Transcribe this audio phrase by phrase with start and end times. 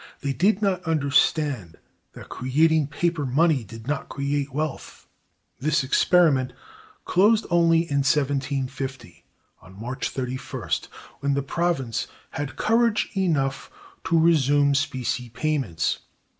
[0.21, 1.77] They did not understand
[2.13, 5.07] that creating paper money did not create wealth.
[5.59, 6.53] This experiment
[7.05, 9.25] closed only in 1750
[9.73, 10.85] (March 31st),
[11.19, 13.69] when the province had courage enough
[14.05, 15.99] to resume specie payments.